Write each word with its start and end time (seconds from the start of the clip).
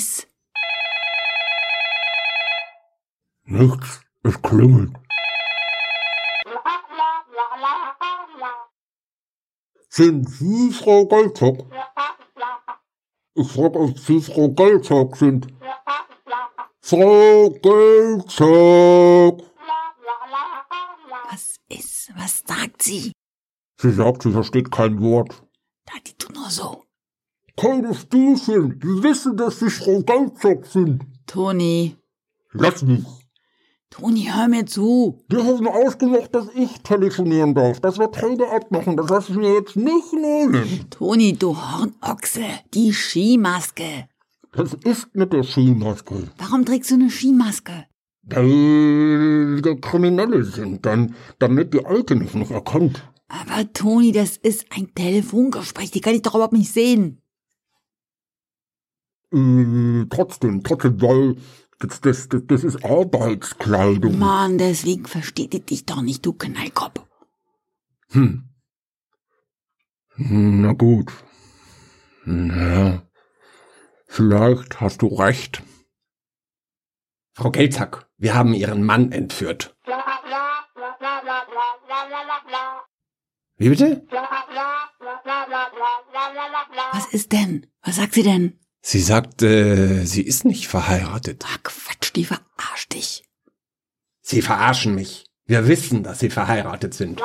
ist. 0.00 0.26
Nichts, 3.44 4.00
es 4.22 4.40
klingelt. 4.40 4.92
Sind 9.88 10.28
Sie 10.30 10.72
Frau 10.72 11.04
Goldzock? 11.04 11.58
Ich 13.34 13.52
frage, 13.52 13.78
ob 13.78 13.98
Sie 13.98 14.20
Frau 14.20 14.48
Goldzock 14.48 15.16
sind. 15.16 15.48
Frau 16.82 17.50
Goldzock! 17.62 19.42
Was 21.30 21.56
ist, 21.68 22.12
was 22.16 22.42
sagt 22.46 22.82
sie? 22.82 23.12
Sie 23.80 23.92
sagt, 23.92 24.22
sie 24.22 24.32
versteht 24.32 24.70
kein 24.70 25.00
Wort. 25.00 25.42
Da, 25.86 25.94
die 26.06 26.14
tut 26.14 26.34
nur 26.34 26.50
so. 26.50 26.84
Keine 27.56 27.94
Stiefeln. 27.94 28.80
Sie 28.82 29.02
wissen, 29.02 29.36
dass 29.36 29.58
Sie 29.58 29.70
Frau 29.70 30.00
Goldzock 30.02 30.66
sind. 30.66 31.02
Toni, 31.26 31.96
Lass 32.52 32.82
mich. 32.82 33.04
Toni, 33.90 34.28
hör 34.32 34.48
mir 34.48 34.66
zu. 34.66 35.18
Wir 35.28 35.44
haben 35.44 35.66
ausgemacht, 35.66 36.34
dass 36.34 36.48
ich 36.54 36.80
telefonieren 36.82 37.54
darf. 37.54 37.80
Das 37.80 37.98
wird 37.98 38.20
heute 38.22 38.48
abmachen. 38.50 38.96
Das 38.96 39.08
lasse 39.08 39.32
ich 39.32 39.38
mir 39.38 39.54
jetzt 39.54 39.76
nicht 39.76 40.12
nehmen. 40.12 40.86
Toni, 40.90 41.32
du 41.32 41.56
Hornochse, 41.56 42.44
die 42.72 42.92
Skimaske. 42.92 44.08
Das 44.52 44.74
ist 44.74 45.14
mit 45.14 45.32
der 45.32 45.42
Skimaske. 45.44 46.28
Warum 46.38 46.64
trägst 46.64 46.90
du 46.90 46.94
eine 46.94 47.10
Skimaske? 47.10 47.86
Weil 48.22 49.62
wir 49.62 49.80
Kriminelle 49.80 50.44
sind, 50.44 50.86
dann, 50.86 51.14
damit 51.38 51.74
die 51.74 51.84
Alte 51.84 52.14
nicht 52.14 52.50
erkennt. 52.50 53.02
Aber 53.28 53.72
Toni, 53.72 54.12
das 54.12 54.36
ist 54.36 54.66
ein 54.70 54.92
Telefongespräch, 54.94 55.90
die 55.90 56.00
kann 56.00 56.14
ich 56.14 56.22
doch 56.22 56.34
überhaupt 56.34 56.52
nicht 56.52 56.72
sehen. 56.72 57.20
Äh, 59.32 60.06
trotzdem, 60.10 60.62
trotzdem, 60.62 61.00
weil 61.00 61.36
das, 61.78 62.00
das, 62.00 62.28
das, 62.28 62.42
das 62.46 62.64
ist 62.64 62.84
Arbeitskleidung. 62.84 64.18
Mann, 64.18 64.58
deswegen 64.58 65.06
versteht 65.06 65.52
die 65.52 65.60
dich 65.60 65.86
doch 65.86 66.02
nicht, 66.02 66.26
du 66.26 66.32
Knallkopf. 66.32 67.00
Hm. 68.10 68.48
Na 70.16 70.72
gut. 70.72 71.12
Na, 72.24 73.02
vielleicht 74.06 74.80
hast 74.80 75.02
du 75.02 75.06
recht. 75.06 75.62
Frau 77.32 77.50
Gelzack, 77.50 78.06
wir 78.18 78.34
haben 78.34 78.52
Ihren 78.52 78.84
Mann 78.84 79.12
entführt. 79.12 79.74
Wie 83.56 83.68
bitte? 83.68 84.06
Was 86.92 87.06
ist 87.12 87.32
denn? 87.32 87.66
Was 87.82 87.96
sagt 87.96 88.14
sie 88.14 88.22
denn? 88.22 88.58
Sie 88.82 89.00
sagt, 89.00 89.42
äh, 89.42 90.04
sie 90.04 90.22
ist 90.22 90.44
nicht 90.44 90.66
verheiratet. 90.68 91.44
Ah, 91.46 91.58
Quatsch, 91.62 92.12
die 92.14 92.24
verarscht 92.24 92.94
dich. 92.94 93.24
Sie 94.22 94.42
verarschen 94.42 94.94
mich. 94.94 95.26
Wir 95.46 95.66
wissen, 95.66 96.02
dass 96.02 96.20
Sie 96.20 96.30
verheiratet 96.30 96.94
sind. 96.94 97.20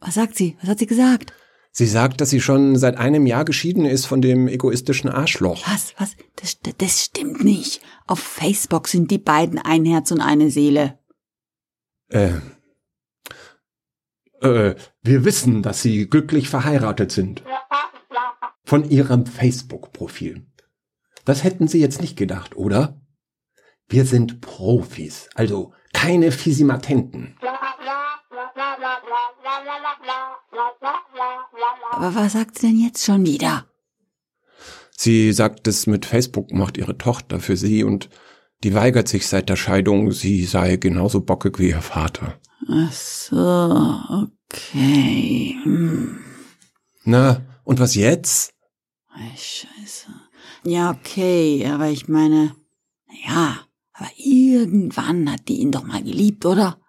Was 0.00 0.14
sagt 0.14 0.36
sie? 0.36 0.56
Was 0.60 0.70
hat 0.70 0.78
sie 0.78 0.86
gesagt? 0.86 1.32
Sie 1.70 1.86
sagt, 1.86 2.20
dass 2.20 2.30
sie 2.30 2.40
schon 2.40 2.76
seit 2.76 2.96
einem 2.96 3.26
Jahr 3.26 3.44
geschieden 3.44 3.84
ist 3.84 4.06
von 4.06 4.22
dem 4.22 4.48
egoistischen 4.48 5.10
Arschloch. 5.10 5.62
Was? 5.68 5.94
Was? 5.98 6.16
Das, 6.36 6.58
das 6.78 7.04
stimmt 7.04 7.44
nicht. 7.44 7.82
Auf 8.06 8.18
Facebook 8.18 8.88
sind 8.88 9.10
die 9.10 9.18
beiden 9.18 9.58
ein 9.58 9.84
Herz 9.84 10.10
und 10.10 10.20
eine 10.20 10.50
Seele. 10.50 10.98
Äh, 12.08 12.30
äh, 14.40 14.74
wir 15.02 15.24
wissen, 15.24 15.62
dass 15.62 15.82
Sie 15.82 16.08
glücklich 16.08 16.48
verheiratet 16.48 17.12
sind. 17.12 17.42
Von 18.64 18.88
Ihrem 18.88 19.26
Facebook-Profil. 19.26 20.46
Das 21.24 21.44
hätten 21.44 21.68
Sie 21.68 21.80
jetzt 21.80 22.00
nicht 22.00 22.16
gedacht, 22.16 22.56
oder? 22.56 23.00
Wir 23.88 24.04
sind 24.04 24.40
Profis, 24.40 25.28
also 25.34 25.72
keine 25.92 26.32
Fisimatenten. 26.32 27.36
Aber 31.92 32.14
was 32.14 32.32
sagt 32.32 32.58
sie 32.58 32.66
denn 32.66 32.78
jetzt 32.78 33.04
schon 33.04 33.24
wieder? 33.24 33.66
Sie 34.90 35.32
sagt, 35.32 35.66
es 35.68 35.86
mit 35.86 36.04
Facebook 36.06 36.52
macht 36.52 36.76
ihre 36.78 36.98
Tochter 36.98 37.38
für 37.38 37.56
sie 37.56 37.84
und 37.84 38.08
die 38.64 38.74
weigert 38.74 39.08
sich 39.08 39.26
seit 39.26 39.48
der 39.48 39.56
Scheidung, 39.56 40.10
sie 40.12 40.44
sei 40.44 40.76
genauso 40.76 41.20
bockig 41.20 41.58
wie 41.58 41.70
ihr 41.70 41.82
Vater. 41.82 42.40
Ach 42.68 42.92
so, 42.92 44.26
okay. 44.48 45.56
Hm. 45.62 46.18
Na, 47.04 47.42
und 47.64 47.78
was 47.78 47.94
jetzt? 47.94 48.52
Ey, 49.14 49.36
Scheiße. 49.36 50.08
Ja, 50.64 50.90
okay, 50.90 51.64
aber 51.66 51.88
ich 51.88 52.08
meine, 52.08 52.56
ja, 53.24 53.58
aber 53.92 54.10
irgendwann 54.16 55.30
hat 55.30 55.48
die 55.48 55.60
ihn 55.60 55.70
doch 55.70 55.84
mal 55.84 56.02
geliebt, 56.02 56.44
oder? 56.44 56.80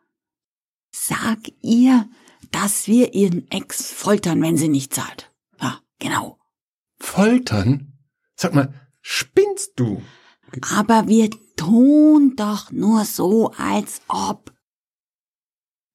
Sag 0.92 1.40
ihr, 1.62 2.10
dass 2.52 2.88
wir 2.88 3.14
ihren 3.14 3.50
Ex 3.52 3.92
foltern, 3.92 4.42
wenn 4.42 4.58
sie 4.58 4.70
nicht 4.70 4.94
zahlt. 4.94 5.32
Ja, 5.62 5.80
genau. 6.00 6.40
Foltern? 7.00 7.94
Sag 8.36 8.56
mal, 8.56 8.74
spinnst 9.02 9.74
du? 9.76 10.02
Aber 10.76 11.08
wir 11.08 11.30
tun 11.56 12.36
doch 12.36 12.72
nur 12.72 13.06
so, 13.06 13.52
als 13.58 14.02
ob. 14.08 14.57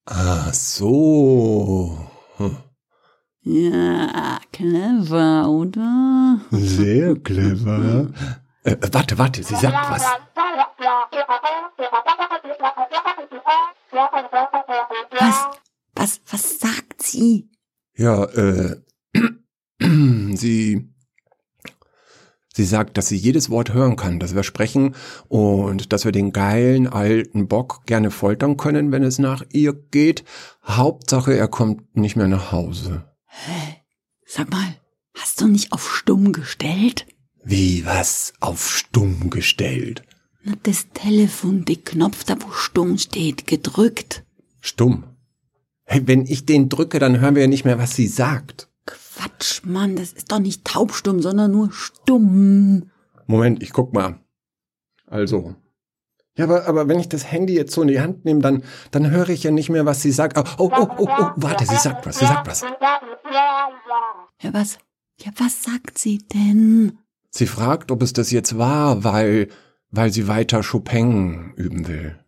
Ah, 0.06 0.52
so. 0.52 1.96
Hm. 2.36 2.56
Ja, 3.44 4.40
clever, 4.52 5.48
oder? 5.48 6.40
Sehr 6.50 7.16
clever. 7.16 8.12
Äh, 8.64 8.76
warte, 8.92 9.18
warte, 9.18 9.42
sie 9.42 9.56
sagt 9.56 9.90
was. 9.90 10.04
Was, 15.10 15.48
was, 15.96 16.20
was 16.30 16.60
sagt 16.60 17.02
sie? 17.02 17.50
Ja, 17.96 18.22
äh, 18.26 18.76
sie, 20.36 20.91
sie 22.54 22.64
sagt, 22.64 22.96
dass 22.96 23.08
sie 23.08 23.16
jedes 23.16 23.50
Wort 23.50 23.72
hören 23.72 23.96
kann, 23.96 24.18
dass 24.18 24.34
wir 24.34 24.42
sprechen 24.42 24.94
und 25.28 25.92
dass 25.92 26.04
wir 26.04 26.12
den 26.12 26.32
geilen 26.32 26.86
alten 26.86 27.48
Bock 27.48 27.82
gerne 27.86 28.10
foltern 28.10 28.56
können, 28.56 28.92
wenn 28.92 29.02
es 29.02 29.18
nach 29.18 29.44
ihr 29.52 29.72
geht. 29.72 30.24
Hauptsache, 30.64 31.34
er 31.36 31.48
kommt 31.48 31.96
nicht 31.96 32.16
mehr 32.16 32.28
nach 32.28 32.52
Hause. 32.52 33.04
Sag 34.26 34.50
mal, 34.50 34.76
hast 35.14 35.40
du 35.40 35.48
nicht 35.48 35.72
auf 35.72 35.94
stumm 35.94 36.32
gestellt? 36.32 37.06
Wie 37.44 37.84
was 37.84 38.32
auf 38.40 38.70
stumm 38.70 39.30
gestellt? 39.30 40.02
Na, 40.44 40.54
das 40.62 40.88
Telefon, 40.92 41.64
die 41.64 41.82
Knopf 41.82 42.24
da, 42.24 42.36
wo 42.40 42.50
stumm 42.52 42.98
steht, 42.98 43.46
gedrückt. 43.46 44.24
Stumm. 44.60 45.04
Hey, 45.84 46.02
wenn 46.06 46.26
ich 46.26 46.46
den 46.46 46.68
drücke, 46.68 46.98
dann 46.98 47.20
hören 47.20 47.34
wir 47.34 47.42
ja 47.42 47.48
nicht 47.48 47.64
mehr, 47.64 47.78
was 47.78 47.94
sie 47.94 48.06
sagt. 48.06 48.68
Quatsch, 49.14 49.62
Mann, 49.64 49.96
das 49.96 50.12
ist 50.12 50.32
doch 50.32 50.38
nicht 50.38 50.64
taubstumm, 50.64 51.20
sondern 51.20 51.52
nur 51.52 51.72
stumm. 51.72 52.90
Moment, 53.26 53.62
ich 53.62 53.72
guck 53.72 53.92
mal. 53.92 54.18
Also. 55.06 55.54
Ja, 56.36 56.44
aber, 56.44 56.66
aber 56.66 56.88
wenn 56.88 56.98
ich 56.98 57.08
das 57.08 57.30
Handy 57.30 57.54
jetzt 57.54 57.72
so 57.72 57.82
in 57.82 57.88
die 57.88 58.00
Hand 58.00 58.24
nehme, 58.24 58.40
dann, 58.40 58.62
dann 58.90 59.10
höre 59.10 59.28
ich 59.28 59.42
ja 59.42 59.50
nicht 59.50 59.68
mehr, 59.68 59.84
was 59.84 60.00
sie 60.00 60.12
sagt. 60.12 60.38
Oh, 60.38 60.44
oh, 60.58 60.70
oh, 60.74 60.86
oh, 60.98 61.08
oh, 61.08 61.30
warte, 61.36 61.66
sie 61.66 61.76
sagt 61.76 62.06
was, 62.06 62.18
sie 62.18 62.26
sagt 62.26 62.46
was. 62.46 62.62
Ja, 64.40 64.52
was? 64.52 64.78
Ja, 65.18 65.30
was 65.36 65.62
sagt 65.62 65.98
sie 65.98 66.18
denn? 66.18 66.98
Sie 67.30 67.46
fragt, 67.46 67.90
ob 67.90 68.02
es 68.02 68.12
das 68.12 68.30
jetzt 68.30 68.56
war, 68.56 69.04
weil, 69.04 69.48
weil 69.90 70.12
sie 70.12 70.26
weiter 70.26 70.62
Chopin 70.62 71.52
üben 71.56 71.86
will. 71.86 72.18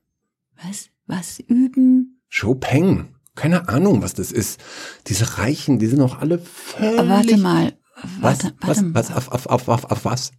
Was? 0.62 0.90
Was 1.06 1.40
üben? 1.40 2.20
Chopin? 2.30 3.13
Keine 3.34 3.68
Ahnung, 3.68 4.02
was 4.02 4.14
das 4.14 4.32
ist. 4.32 4.60
Diese 5.06 5.38
Reichen, 5.38 5.78
die 5.78 5.86
sind 5.86 5.98
doch 5.98 6.20
alle 6.20 6.38
völlig... 6.38 7.08
Warte 7.08 7.36
mal. 7.36 7.78
Was? 8.20 8.44
Warte, 8.44 8.54
was? 8.60 8.68
warte 8.68 8.82
mal. 8.82 8.94
Was? 8.94 9.10
Auf, 9.10 9.28
auf, 9.32 9.46
auf, 9.46 9.68
auf, 9.68 9.90
auf 9.90 10.04
was? 10.04 10.32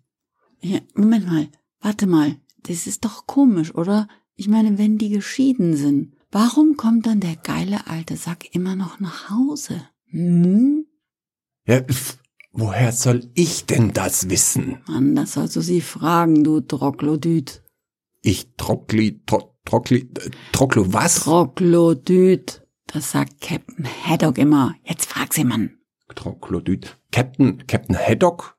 Ja, 0.61 0.79
Moment 0.93 1.27
mal. 1.27 1.47
Warte 1.81 2.07
mal. 2.07 2.37
Das 2.63 2.87
ist 2.87 3.05
doch 3.05 3.27
komisch, 3.27 3.75
oder? 3.75 4.07
Ich 4.35 4.47
meine, 4.47 4.77
wenn 4.77 4.97
die 4.97 5.09
geschieden 5.09 5.75
sind, 5.75 6.15
warum 6.31 6.77
kommt 6.77 7.05
dann 7.05 7.19
der 7.19 7.35
geile 7.35 7.87
alte 7.87 8.17
Sack 8.17 8.53
immer 8.53 8.75
noch 8.75 8.99
nach 8.99 9.29
Hause? 9.29 9.81
Hm? 10.07 10.85
Ja, 11.67 11.81
woher 12.51 12.91
soll 12.91 13.29
ich 13.33 13.65
denn 13.65 13.93
das 13.93 14.29
wissen? 14.29 14.79
Mann, 14.87 15.15
das 15.15 15.33
sollst 15.33 15.55
du 15.55 15.61
sie 15.61 15.81
fragen, 15.81 16.43
du 16.43 16.61
Troglodyt. 16.61 17.63
Ich 18.21 18.55
Trockli, 18.57 19.21
tro, 19.25 19.55
Trockli, 19.65 20.09
äh, 20.19 20.31
Trocklo 20.51 20.91
was? 20.93 21.21
Troglodyt. 21.21 22.64
Das 22.87 23.11
sagt 23.11 23.41
Captain 23.41 23.85
Haddock 23.85 24.37
immer. 24.37 24.75
Jetzt 24.83 25.09
frag 25.09 25.33
sie, 25.33 25.43
Mann. 25.43 25.77
Troglodyt. 26.13 26.97
Captain, 27.11 27.65
Captain 27.67 27.97
Haddock? 27.97 28.57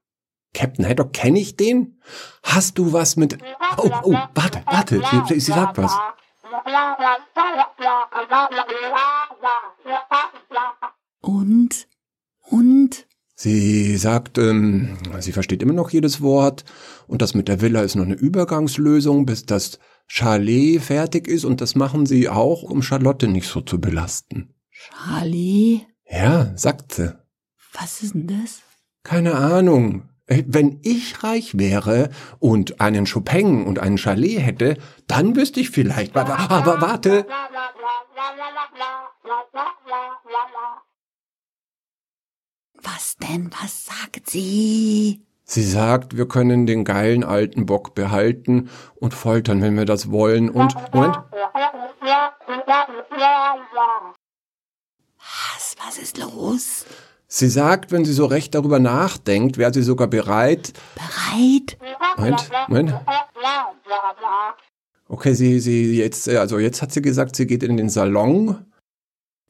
Captain 0.53 0.87
Haddock, 0.87 1.13
kenne 1.13 1.39
ich 1.39 1.57
den? 1.57 2.01
Hast 2.43 2.79
du 2.79 2.93
was 2.93 3.17
mit... 3.17 3.39
Oh, 3.77 3.91
oh, 4.03 4.19
warte, 4.35 4.63
warte, 4.67 5.03
sie, 5.29 5.41
sie 5.41 5.53
sagt 5.53 5.79
was. 5.79 5.95
Und? 11.21 11.89
Und? 12.41 13.07
Sie 13.35 13.97
sagt, 13.99 14.39
ähm, 14.39 14.97
sie 15.21 15.33
versteht 15.33 15.63
immer 15.63 15.75
noch 15.75 15.91
jedes 15.91 16.23
Wort 16.23 16.65
und 17.07 17.21
das 17.21 17.35
mit 17.35 17.49
der 17.49 17.61
Villa 17.61 17.83
ist 17.83 17.95
nur 17.95 18.07
eine 18.07 18.15
Übergangslösung, 18.15 19.27
bis 19.27 19.45
das 19.45 19.79
Chalet 20.09 20.81
fertig 20.81 21.27
ist 21.29 21.45
und 21.45 21.61
das 21.61 21.75
machen 21.75 22.07
sie 22.07 22.29
auch, 22.29 22.63
um 22.63 22.83
Charlotte 22.83 23.29
nicht 23.29 23.49
so 23.49 23.61
zu 23.61 23.81
belasten. 23.81 24.55
Charlie? 24.71 25.81
Ja, 26.09 26.57
sagt 26.57 26.93
sie. 26.95 27.19
Was 27.73 28.03
ist 28.03 28.15
denn 28.15 28.27
das? 28.29 28.63
Keine 29.03 29.35
Ahnung. 29.35 30.09
Äh, 30.27 30.45
Wenn 30.47 30.81
ich 30.83 31.23
reich 31.23 31.59
wäre 31.59 32.11
und 32.39 32.81
einen 32.81 33.07
Chopin 33.07 33.65
und 33.65 33.79
einen 33.79 33.99
Chalet 33.99 34.41
hätte, 34.41 34.77
dann 35.07 35.37
wüsste 35.37 35.61
ich 35.61 35.71
vielleicht. 35.71 36.17
Aber 36.17 36.81
warte. 36.81 37.27
Was 42.75 43.17
denn? 43.17 43.51
Was 43.61 43.87
sagt 43.87 44.31
sie? 44.31 45.23
Sie 45.49 45.63
sagt, 45.63 46.17
wir 46.17 46.27
können 46.27 46.67
den 46.67 46.85
geilen 46.85 47.23
alten 47.23 47.67
Bock 47.67 47.95
behalten 47.95 48.69
und 48.97 49.15
foltern, 49.15 49.63
wenn 49.63 49.77
wir 49.77 49.85
das 49.85 50.11
wollen. 50.11 50.51
Und, 50.51 50.75
Moment, 50.93 51.17
Was? 55.19 55.77
Was 55.85 55.99
ist 55.99 56.19
los? 56.19 56.85
sie 57.29 57.49
sagt, 57.49 57.93
wenn 57.93 58.05
sie 58.05 58.13
so 58.13 58.27
recht 58.27 58.57
darüber 58.57 58.81
nachdenkt, 58.81 59.57
wäre 59.57 59.73
sie 59.73 59.83
sogar 59.83 60.09
bereit. 60.09 60.73
Bereit? 60.97 61.79
Moment, 62.17 62.51
Moment. 62.69 62.95
Okay, 65.09 65.35
sie, 65.35 65.61
sie, 65.61 65.97
jetzt, 65.97 66.27
äh, 66.27 66.39
also 66.39 66.59
jetzt 66.59 66.83
hat 66.83 66.91
sie 66.91 67.03
gesagt, 67.03 67.37
sie 67.37 67.47
geht 67.47 67.63
in 67.63 67.77
den 67.77 67.89
Salon, 67.89 68.65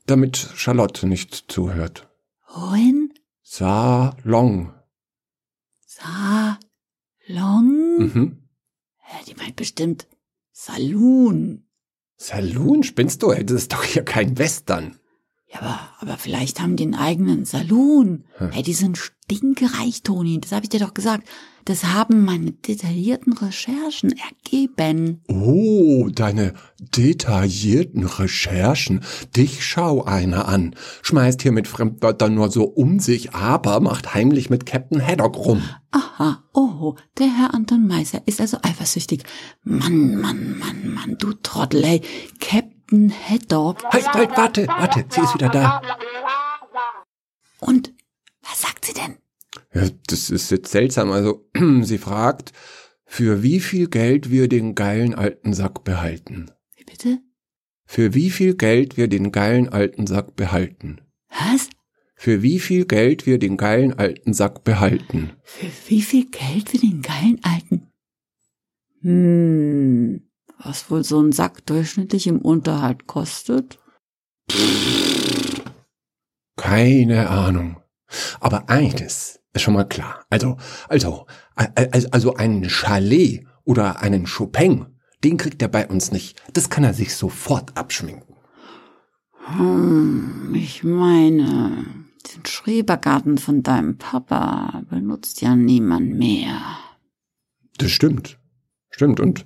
damit 0.04 0.37
Charlotte 0.54 1.06
nicht 1.06 1.50
zuhört. 1.50 2.06
Wohin? 2.52 3.14
Salon. 3.43 4.75
Salon? 5.98 7.96
Mhm. 7.98 8.43
Die 9.26 9.34
meint 9.34 9.56
bestimmt 9.56 10.06
Saloon. 10.52 11.66
Saloon, 12.16 12.82
spinnst 12.82 13.22
du? 13.22 13.32
Das 13.32 13.52
ist 13.52 13.72
doch 13.72 13.82
hier 13.82 14.04
kein 14.04 14.37
Western. 14.38 14.98
Ja, 15.52 15.60
aber, 15.60 15.78
aber 16.00 16.19
vielleicht 16.19 16.60
haben 16.60 16.76
die 16.76 16.84
einen 16.84 16.94
eigenen 16.94 17.44
Saloon. 17.44 18.25
Hm. 18.38 18.50
Hey, 18.50 18.62
die 18.62 18.75
sind 18.75 18.98
stinkereich, 18.98 20.02
Toni. 20.02 20.40
Das 20.40 20.52
habe 20.52 20.64
ich 20.64 20.70
dir 20.70 20.81
doch 20.81 20.94
gesagt. 20.94 21.28
Das 21.64 21.82
haben 21.82 22.25
meine 22.25 22.52
detaillierten 22.52 23.32
Recherchen 23.32 24.12
ergeben. 24.12 25.22
Oh, 25.26 26.08
deine 26.12 26.54
detaillierten 26.78 28.04
Recherchen. 28.04 29.00
Dich 29.34 29.64
schau 29.64 30.04
einer 30.04 30.46
an. 30.46 30.76
Schmeißt 31.02 31.43
hier 31.43 31.50
mit 31.50 31.66
Fremdwörtern 31.66 32.34
nur 32.34 32.52
so 32.52 32.64
um 32.64 33.00
sich, 33.00 33.34
aber 33.34 33.81
macht 33.81 34.14
heimlich 34.14 34.48
mit 34.48 34.64
Captain 34.64 35.04
Haddock 35.04 35.37
rum. 35.37 35.62
Aha, 35.90 36.44
oh, 36.52 36.94
der 37.19 37.37
Herr 37.37 37.52
Anton 37.52 37.88
Meiser 37.88 38.22
ist 38.26 38.40
also 38.40 38.58
eifersüchtig. 38.62 39.25
Mann, 39.64 40.20
Mann, 40.20 40.58
Mann, 40.58 40.94
Mann, 40.94 41.19
du 41.19 41.32
Trottel, 41.32 41.82
ey. 41.82 42.00
Captain 42.38 42.75
Haddock. 42.91 43.83
Halt, 43.85 44.12
halt, 44.12 44.31
warte, 44.37 44.69
warte, 44.69 45.05
sie 45.09 45.21
ist 45.21 45.35
wieder 45.35 45.49
da. 45.49 45.83
Und 47.61 47.93
was 48.43 48.61
sagt 48.61 48.85
sie 48.85 48.93
denn? 48.93 49.17
Ja, 49.75 49.88
das 50.06 50.31
ist 50.31 50.50
jetzt 50.50 50.71
seltsam. 50.71 51.11
Also, 51.11 51.49
sie 51.83 51.99
fragt, 51.99 52.53
für 53.05 53.43
wie 53.43 53.61
viel 53.61 53.88
Geld 53.88 54.31
wir 54.31 54.49
den 54.49 54.75
geilen 54.75 55.15
alten 55.15 55.53
Sack 55.53 55.85
behalten. 55.85 56.50
Wie 56.77 56.85
bitte? 56.85 57.19
Für 57.85 58.15
wie 58.15 58.31
viel 58.31 58.55
Geld 58.55 58.97
wir 58.97 59.09
den 59.09 59.32
geilen 59.32 59.69
alten 59.69 60.06
Sack 60.06 60.37
behalten. 60.37 61.00
Was? 61.31 61.71
Für 62.15 62.43
wie 62.43 62.59
viel 62.59 62.87
Geld 62.87 63.27
wir 63.27 63.39
den 63.39 63.56
geilen 63.56 63.93
alten 63.99 64.32
Sack 64.32 64.65
behalten. 64.65 65.32
Für 65.43 65.71
wie 65.89 66.03
viel 66.03 66.27
Geld 66.27 66.71
für 66.71 66.79
den 66.79 67.03
geilen 67.03 67.41
Alten? 67.43 67.87
Hm, 69.03 69.95
was 70.58 70.91
wohl 70.91 71.05
so 71.05 71.20
ein 71.20 71.32
Sack 71.32 71.67
durchschnittlich 71.67 72.26
im 72.26 72.41
Unterhalt 72.41 73.06
kostet? 73.06 73.79
Keine 76.56 77.29
Ahnung. 77.29 77.81
Aber 78.41 78.69
eines 78.69 79.41
ist 79.53 79.62
schon 79.62 79.75
mal 79.75 79.85
klar. 79.85 80.25
Also, 80.31 80.56
also, 80.88 81.26
also, 81.55 82.08
also 82.11 82.35
einen 82.35 82.69
Chalet 82.69 83.47
oder 83.64 84.00
einen 84.00 84.26
Chopin, 84.26 84.87
den 85.25 85.37
kriegt 85.37 85.61
er 85.62 85.69
bei 85.69 85.88
uns 85.88 86.12
nicht. 86.12 86.41
Das 86.53 86.70
kann 86.70 86.85
er 86.85 86.94
sich 86.94 87.14
sofort 87.14 87.76
abschminken. 87.76 88.37
Hm, 89.47 90.53
ich 90.55 90.85
meine, 90.85 91.85
den 92.35 92.47
Schrebergarten 92.47 93.38
von 93.38 93.62
deinem 93.62 93.99
Papa 93.99 94.82
benutzt 94.88 95.41
ja 95.41 95.55
niemand 95.55 96.14
mehr. 96.14 96.61
Das 97.79 97.91
stimmt. 97.91 98.38
Stimmt. 98.91 99.20
Und, 99.20 99.44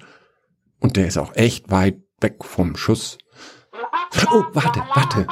und 0.80 0.96
der 0.96 1.06
ist 1.06 1.18
auch 1.18 1.34
echt 1.36 1.70
weit 1.70 2.02
weg 2.20 2.44
vom 2.44 2.76
Schuss. 2.76 3.18
Oh, 4.32 4.44
warte, 4.52 4.80
warte. 4.94 5.26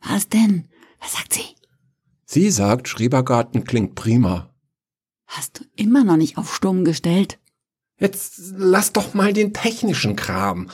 Was 0.00 0.28
denn? 0.28 0.68
Was 1.00 1.14
sagt 1.14 1.34
sie? 1.34 1.56
Sie 2.24 2.50
sagt, 2.50 2.88
Schrebergarten 2.88 3.64
klingt 3.64 3.94
prima. 3.94 4.54
Hast 5.26 5.60
du 5.60 5.64
immer 5.76 6.04
noch 6.04 6.16
nicht 6.16 6.38
auf 6.38 6.54
stumm 6.54 6.84
gestellt? 6.84 7.38
Jetzt 7.98 8.34
lass 8.56 8.92
doch 8.92 9.14
mal 9.14 9.32
den 9.32 9.52
technischen 9.52 10.16
Kram. 10.16 10.70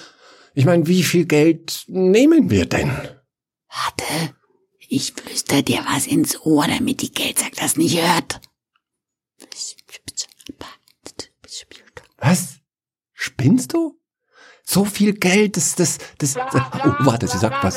Ich 0.55 0.65
meine, 0.65 0.87
wie 0.87 1.03
viel 1.03 1.27
Geld 1.27 1.85
nehmen 1.87 2.51
wir 2.51 2.67
denn? 2.67 2.91
Warte, 3.69 4.35
ich 4.89 5.13
flüster 5.13 5.63
dir 5.63 5.85
was 5.87 6.07
ins 6.07 6.41
Ohr, 6.41 6.67
damit 6.67 7.03
die 7.03 7.13
Geldsack 7.13 7.55
das 7.57 7.77
nicht 7.77 8.01
hört. 8.01 8.41
Was? 12.19 12.58
Spinnst 13.21 13.75
du? 13.75 13.99
So 14.63 14.85
viel 14.85 15.13
Geld, 15.13 15.57
das, 15.57 15.75
das, 15.75 15.99
das, 16.19 16.35
das 16.35 16.55
oh, 16.55 16.95
warte, 17.01 17.27
sie 17.27 17.39
sagt 17.39 17.65
was. 17.65 17.77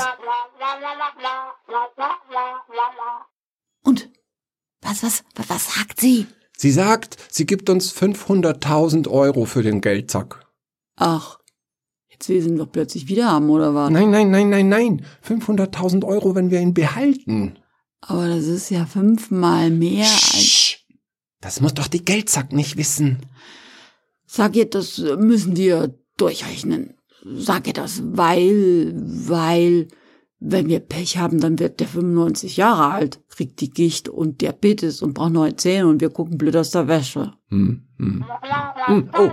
Und? 3.81 4.11
Was, 4.81 5.01
was, 5.01 5.23
was, 5.47 5.73
sagt 5.73 5.99
sie? 5.99 6.27
Sie 6.55 6.69
sagt, 6.69 7.17
sie 7.31 7.47
gibt 7.47 7.71
uns 7.71 7.91
500.000 7.91 9.09
Euro 9.09 9.45
für 9.45 9.63
den 9.63 9.81
Geldsack. 9.81 10.45
Ach, 10.95 11.39
jetzt 12.09 12.29
will 12.29 12.39
sie 12.39 12.49
ihn 12.49 12.57
doch 12.57 12.71
plötzlich 12.71 13.07
wieder 13.07 13.31
haben, 13.31 13.49
oder 13.49 13.73
was? 13.73 13.89
Nein, 13.89 14.11
nein, 14.11 14.29
nein, 14.29 14.49
nein, 14.49 14.69
nein. 14.69 15.05
500.000 15.27 16.05
Euro, 16.05 16.35
wenn 16.35 16.51
wir 16.51 16.61
ihn 16.61 16.75
behalten. 16.75 17.57
Aber 18.01 18.27
das 18.27 18.45
ist 18.45 18.69
ja 18.69 18.85
fünfmal 18.85 19.71
mehr 19.71 20.05
als... 20.05 20.21
Psst. 20.21 20.85
Das 21.39 21.61
muss 21.61 21.73
doch 21.73 21.87
die 21.87 22.05
Geldsack 22.05 22.51
nicht 22.51 22.77
wissen. 22.77 23.25
Sag 24.33 24.55
ihr, 24.55 24.69
das 24.69 24.97
müssen 24.97 25.57
wir 25.57 25.93
durchrechnen. 26.15 26.93
Sag 27.25 27.67
ihr 27.67 27.73
das, 27.73 28.01
weil, 28.01 28.93
weil, 28.95 29.89
wenn 30.39 30.69
wir 30.69 30.79
Pech 30.79 31.17
haben, 31.17 31.41
dann 31.41 31.59
wird 31.59 31.81
der 31.81 31.87
95 31.87 32.55
Jahre 32.55 32.93
alt, 32.93 33.19
kriegt 33.27 33.59
die 33.59 33.69
Gicht 33.69 34.07
und 34.07 34.39
Diabetes 34.39 35.01
und 35.01 35.15
braucht 35.15 35.33
neue 35.33 35.57
Zähne 35.57 35.85
und 35.85 35.99
wir 35.99 36.11
gucken 36.11 36.37
blöd 36.37 36.55
aus 36.55 36.71
der 36.71 36.87
Wäsche. 36.87 37.33
Hm, 37.49 37.83
hm. 37.97 38.23
Hm, 38.85 39.09
oh, 39.19 39.31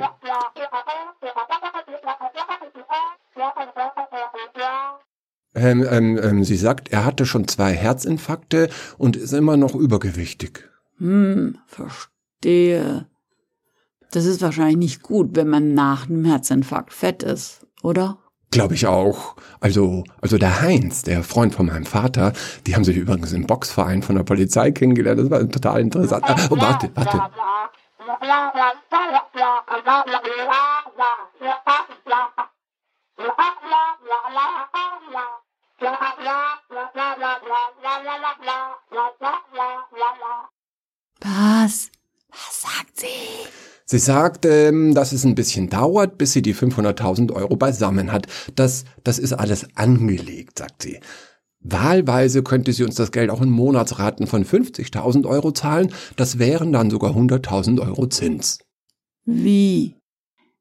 ähm, 5.55 5.87
ähm, 5.88 6.19
ähm, 6.21 6.43
sie 6.43 6.57
sagt, 6.57 6.88
er 6.88 7.05
hatte 7.05 7.25
schon 7.25 7.47
zwei 7.47 7.73
Herzinfarkte 7.73 8.69
und 8.97 9.14
ist 9.14 9.33
immer 9.33 9.57
noch 9.57 9.76
übergewichtig. 9.76 10.69
Hm, 10.99 11.59
verstehe. 11.69 13.07
Das 14.11 14.25
ist 14.25 14.41
wahrscheinlich 14.41 14.77
nicht 14.77 15.03
gut, 15.03 15.37
wenn 15.37 15.49
man 15.49 15.75
nach 15.75 16.09
einem 16.09 16.25
Herzinfarkt 16.25 16.93
fett 16.93 17.23
ist, 17.23 17.67
oder? 17.83 18.19
Glaube 18.50 18.75
ich 18.75 18.87
auch. 18.87 19.37
Also, 19.61 20.05
also 20.23 20.38
der 20.38 20.62
Heinz, 20.62 21.03
der 21.03 21.23
Freund 21.23 21.55
von 21.55 21.67
meinem 21.67 21.85
Vater, 21.85 22.33
die 22.67 22.75
haben 22.75 22.85
sich 22.85 22.97
übrigens 22.97 23.33
im 23.33 23.47
Boxverein 23.47 24.03
von 24.03 24.17
der 24.17 24.23
Polizei 24.23 24.71
kennengelernt. 24.71 25.21
Das 25.21 25.31
war 25.31 25.47
total 25.50 25.83
interessant. 25.83 26.25
Ah, 26.27 26.37
oh, 26.50 26.57
warte, 26.57 26.91
warte. 26.95 27.23
Was? 41.21 41.91
Was 42.31 42.62
sagt 42.62 43.00
sie? 43.00 43.07
Sie 43.90 43.99
sagt, 43.99 44.45
ähm, 44.45 44.95
dass 44.95 45.12
es 45.12 45.25
ein 45.25 45.35
bisschen 45.35 45.71
dauert, 45.71 46.18
bis 46.18 46.35
sie 46.35 46.42
die 46.42 46.54
500.000 46.54 47.33
Euro 47.33 47.57
beisammen 47.57 48.12
hat. 48.12 48.26
Das, 48.54 48.85
das 49.02 49.18
ist 49.18 49.33
alles 49.33 49.66
angelegt, 49.76 50.59
sagt 50.59 50.83
sie. 50.83 51.00
Wahlweise 51.61 52.42
könnte 52.42 52.75
sie 52.75 52.85
uns 52.85 52.97
das 52.97 53.12
Geld 53.12 53.30
auch 53.30 53.40
in 53.40 53.49
Monatsraten 53.49 54.26
von 54.26 54.45
50.000 54.45 55.26
Euro 55.26 55.52
zahlen. 55.52 55.90
Das 56.16 56.38
wären 56.38 56.71
dann 56.71 56.90
sogar 56.90 57.16
100.000 57.16 57.80
Euro 57.80 58.07
Zins. 58.09 58.59
Wie? 59.25 59.97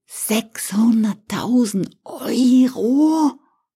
600.000 0.10 1.90
Euro? 2.06 3.34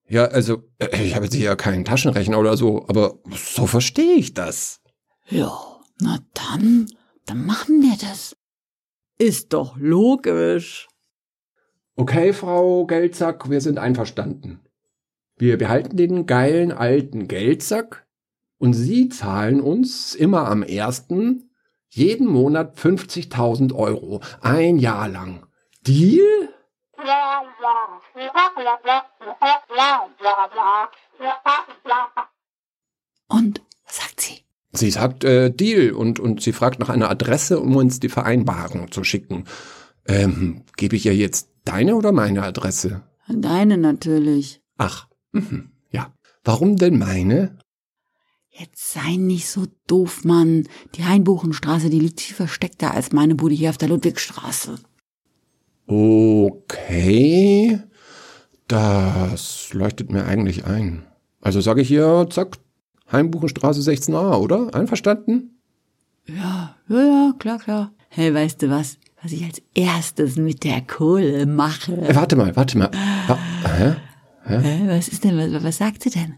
Ja, 0.08 0.28
also, 0.28 0.64
äh, 0.78 1.04
ich 1.04 1.14
habe 1.14 1.26
jetzt 1.26 1.36
hier 1.36 1.54
keinen 1.58 1.84
Taschenrechner 1.84 2.40
oder 2.40 2.56
so, 2.56 2.86
aber 2.88 3.20
so 3.36 3.68
verstehe 3.68 4.16
ich 4.16 4.34
das. 4.34 4.80
Ja, 5.28 5.60
Na 6.00 6.20
dann, 6.34 6.88
dann 7.26 7.46
machen 7.46 7.82
wir 7.82 7.98
das. 7.98 8.38
Ist 9.22 9.54
doch 9.54 9.78
logisch. 9.78 10.88
Okay, 11.96 12.34
Frau 12.34 12.88
Geldsack, 12.88 13.52
wir 13.52 13.62
sind 13.62 13.78
einverstanden. 13.78 14.66
Wir 15.38 15.60
behalten 15.60 15.96
den 15.96 16.26
geilen 16.26 16.72
alten 16.72 17.28
Geldsack 17.28 18.08
und 18.58 18.74
Sie 18.74 19.10
zahlen 19.10 19.62
uns 19.62 20.16
immer 20.16 20.48
am 20.48 20.64
ersten 20.64 21.52
jeden 21.90 22.26
Monat 22.26 22.80
50.000 22.80 23.76
Euro. 23.76 24.22
Ein 24.42 24.80
Jahr 24.80 25.08
lang. 25.08 25.46
Deal? 25.86 26.50
Und 33.28 33.62
sagt 33.86 34.20
sie? 34.20 34.41
Sie 34.74 34.90
sagt 34.90 35.24
äh, 35.24 35.52
Deal 35.52 35.92
und, 35.92 36.20
und 36.20 36.42
sie 36.42 36.54
fragt 36.54 36.80
nach 36.80 36.90
einer 36.90 37.10
Adresse, 37.10 37.60
um 37.60 37.76
uns 37.76 38.00
die 38.00 38.10
Vereinbarung 38.10 38.92
zu 38.92 39.04
schicken. 39.04 39.46
Ähm, 40.08 40.64
gebe 40.78 40.96
ich 40.96 41.06
ihr 41.06 41.16
jetzt 41.16 41.50
deine 41.66 41.96
oder 41.96 42.12
meine 42.12 42.44
Adresse? 42.44 43.04
Deine 43.28 43.78
natürlich. 43.78 44.62
Ach, 44.78 45.08
mhm, 45.32 45.72
ja. 45.90 46.14
Warum 46.44 46.78
denn 46.78 46.98
meine? 46.98 47.58
Jetzt 48.50 48.92
sei 48.94 49.16
nicht 49.16 49.48
so 49.48 49.66
doof, 49.88 50.24
Mann. 50.24 50.68
Die 50.96 51.06
Hainbuchenstraße, 51.06 51.90
die 51.90 52.00
liegt 52.00 52.22
viel 52.22 52.36
versteckter 52.36 52.94
als 52.94 53.12
meine 53.12 53.36
Bude 53.36 53.56
hier 53.56 53.70
auf 53.70 53.78
der 53.78 53.90
Ludwigstraße. 53.90 54.76
Okay. 55.88 57.80
Das 58.68 59.74
leuchtet 59.74 60.12
mir 60.12 60.26
eigentlich 60.26 60.66
ein. 60.66 61.06
Also 61.42 61.62
sage 61.62 61.82
ich 61.82 61.88
hier, 61.88 62.28
zack, 62.30 62.58
Heimbuchenstraße 63.12 63.82
16a, 63.82 64.38
oder? 64.38 64.74
Einverstanden? 64.74 65.62
Ja, 66.28 66.76
ja, 66.88 67.02
ja, 67.02 67.34
klar, 67.38 67.60
klar. 67.60 67.92
Hey, 68.10 68.34
weißt 68.34 68.62
du 68.62 68.70
was? 68.70 68.98
Was 69.22 69.32
ich 69.32 69.44
als 69.44 69.62
erstes 69.74 70.36
mit 70.38 70.64
der 70.64 70.82
Kohle 70.82 71.46
mache. 71.46 71.94
Äh, 71.94 72.16
warte 72.16 72.36
mal, 72.36 72.56
warte 72.56 72.78
mal. 72.78 72.92
Wa 73.28 73.38
hä? 73.78 73.96
Hä, 74.44 74.88
was 74.88 75.08
ist 75.08 75.24
denn, 75.24 75.38
was, 75.38 75.64
was 75.64 75.78
sagt 75.78 76.04
sie 76.04 76.10
denn? 76.10 76.38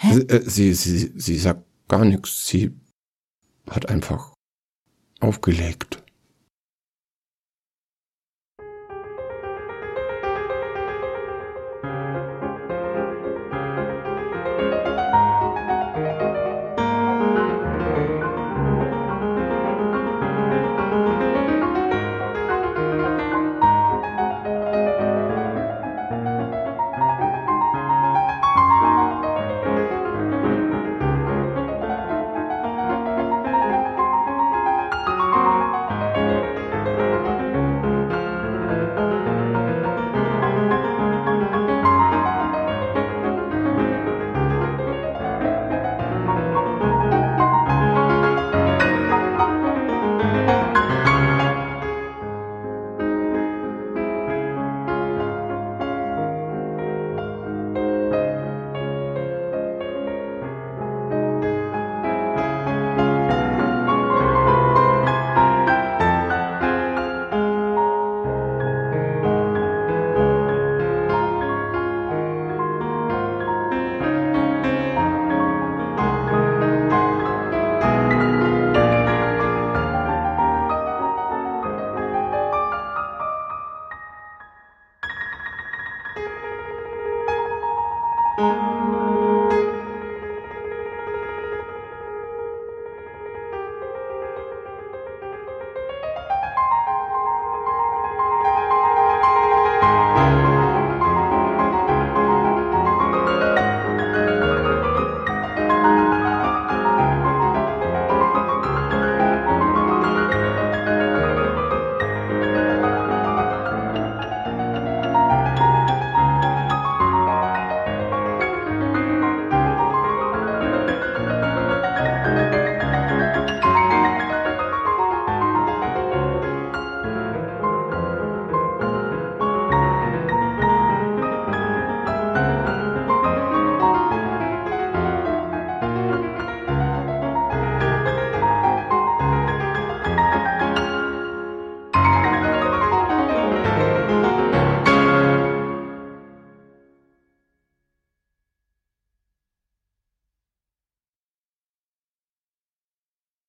Sie, 0.00 0.20
äh, 0.28 0.48
sie, 0.48 0.74
sie, 0.74 1.12
sie 1.16 1.36
sagt 1.36 1.64
gar 1.88 2.04
nichts. 2.04 2.46
Sie 2.46 2.70
hat 3.68 3.88
einfach 3.88 4.32
aufgelegt. 5.20 5.99